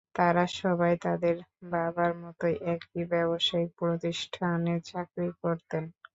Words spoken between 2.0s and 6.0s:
মতো একই ব্যবসায়িক প্রতিষ্ঠানে চাকরি করতেন।